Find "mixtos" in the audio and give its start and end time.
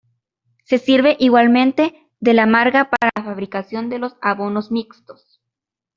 4.71-5.43